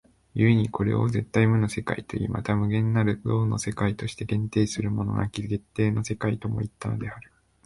[0.33, 7.31] 故にこれを絶対無の世界といい、また無限なる動の世界として限定するものなき限定の世界ともいったのである。